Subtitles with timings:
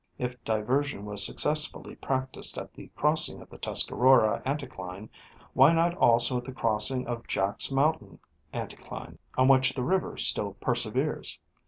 [0.17, 5.11] If diversion was successfully practiced at the crossing of the Tuscarora anti cline,
[5.53, 8.17] why not also at the crossing of Jack's mountain
[8.51, 11.37] anticline, on which the river still perseveres.